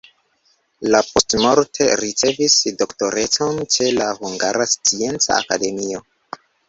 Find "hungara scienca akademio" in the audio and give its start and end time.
4.23-6.01